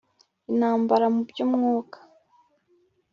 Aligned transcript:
intambara 0.51 1.05
mu 1.15 1.21
byumwuka 1.29 1.97